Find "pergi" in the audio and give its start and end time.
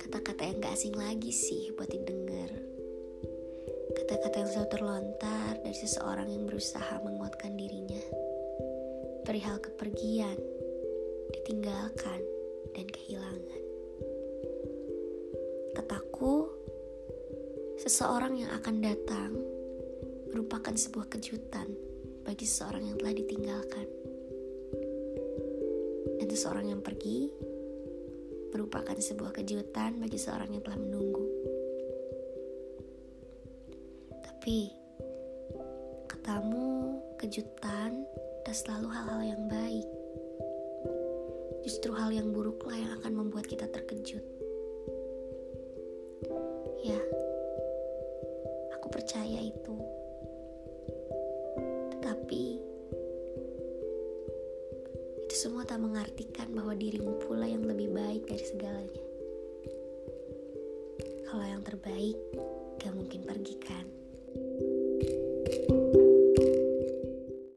26.80-27.49